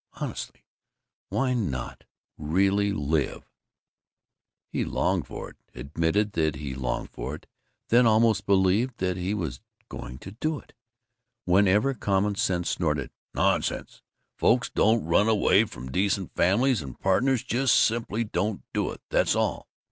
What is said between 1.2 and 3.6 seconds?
Why not? Really live